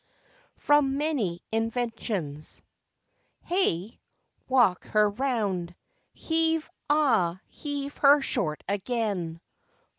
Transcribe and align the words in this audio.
(From 0.57 0.97
Many 0.97 1.43
Inventions). 1.51 2.59
Heh! 3.43 3.89
Walk 4.49 4.85
her 4.87 5.07
round. 5.07 5.75
Heave, 6.11 6.67
ah 6.89 7.39
heave 7.47 7.97
her 7.97 8.19
short 8.19 8.63
again! 8.67 9.39